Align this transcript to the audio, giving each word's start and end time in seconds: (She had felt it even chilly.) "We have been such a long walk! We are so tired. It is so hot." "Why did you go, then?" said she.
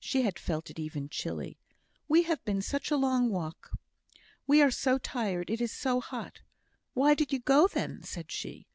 (She 0.00 0.22
had 0.22 0.38
felt 0.38 0.70
it 0.70 0.78
even 0.78 1.10
chilly.) 1.10 1.58
"We 2.08 2.22
have 2.22 2.42
been 2.46 2.62
such 2.62 2.90
a 2.90 2.96
long 2.96 3.28
walk! 3.28 3.70
We 4.46 4.62
are 4.62 4.70
so 4.70 4.96
tired. 4.96 5.50
It 5.50 5.60
is 5.60 5.72
so 5.72 6.00
hot." 6.00 6.40
"Why 6.94 7.12
did 7.12 7.34
you 7.34 7.38
go, 7.40 7.66
then?" 7.66 8.02
said 8.02 8.32
she. 8.32 8.66